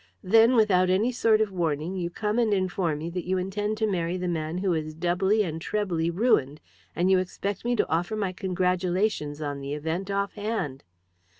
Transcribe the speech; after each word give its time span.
Then, 0.23 0.55
without 0.55 0.89
any 0.89 1.11
sort 1.11 1.41
of 1.41 1.51
warning, 1.51 1.95
you 1.95 2.09
come 2.09 2.39
and 2.39 2.51
inform 2.55 2.97
me 2.97 3.11
that 3.11 3.27
you 3.27 3.37
intend 3.37 3.77
to 3.77 3.85
marry 3.85 4.17
the 4.17 4.27
man 4.27 4.57
who 4.57 4.73
is 4.73 4.95
doubly 4.95 5.43
and 5.43 5.61
trebly 5.61 6.09
ruined, 6.09 6.59
and 6.95 7.11
you 7.11 7.19
expect 7.19 7.63
me 7.63 7.75
to 7.75 7.87
offer 7.87 8.15
my 8.15 8.31
congratulations 8.33 9.43
on 9.43 9.59
the 9.61 9.73
event 9.75 10.09
offhand! 10.09 10.83